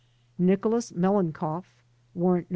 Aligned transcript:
Nicholas 0.39 0.91
MelnicofE 0.93 1.65
(Warrant 2.15 2.47
No. 2.49 2.49